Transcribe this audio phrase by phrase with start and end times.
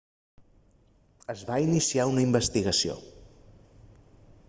[1.35, 2.97] es va iniciar una investigació